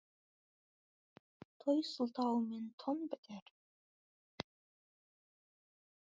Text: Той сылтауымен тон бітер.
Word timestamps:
Той 1.63 1.79
сылтауымен 1.91 2.65
тон 2.83 2.97
бітер. 3.11 3.51